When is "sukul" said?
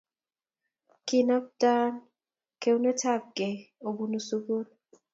4.29-4.65